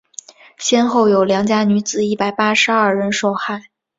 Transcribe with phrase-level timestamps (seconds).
[0.57, 3.65] 先后有良家女子一百八十二人受害。